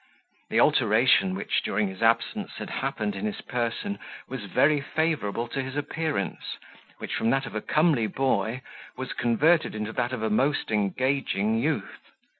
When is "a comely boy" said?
7.53-8.61